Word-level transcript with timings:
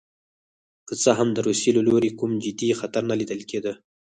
که 0.87 0.93
څه 1.03 1.11
هم 1.19 1.27
د 1.33 1.37
روسیې 1.47 1.71
له 1.77 1.81
لوري 1.87 2.11
کوم 2.19 2.31
جدي 2.43 2.69
خطر 2.79 3.01
نه 3.09 3.15
لیدل 3.19 3.41
کېده. 3.49 3.73